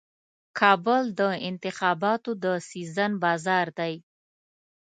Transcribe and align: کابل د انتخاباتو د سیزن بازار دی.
کابل 0.59 1.03
د 1.19 1.21
انتخاباتو 1.49 2.31
د 2.43 2.45
سیزن 2.69 3.11
بازار 3.23 3.65
دی. 3.79 3.93